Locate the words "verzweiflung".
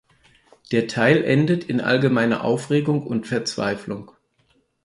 3.27-4.09